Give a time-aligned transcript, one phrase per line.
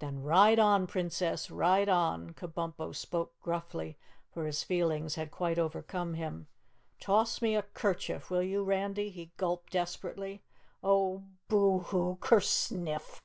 [0.00, 1.48] "Then ride on, Princess!
[1.48, 3.96] Ride on!" Kabumpo spoke gruffly,
[4.32, 6.48] for his feelings had quite overcome him.
[6.98, 10.42] "Toss me a 'kerchief, will you, Randy?" he gulped desperately.
[10.82, 13.22] "Oh, boo hoo, kerSNIFF!